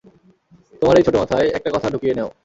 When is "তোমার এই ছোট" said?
0.81-1.15